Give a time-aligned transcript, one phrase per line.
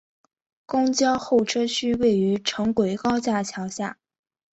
[0.65, 3.99] 公交候车区位于城轨高架桥下。